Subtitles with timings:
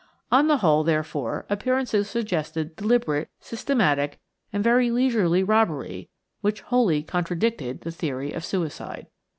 [0.31, 4.19] On the whole, therefore, appearances suggested deliberate, systematic,
[4.51, 6.09] and very leisurely robbery,
[6.41, 9.05] which wholly contradicted the theory of suicide.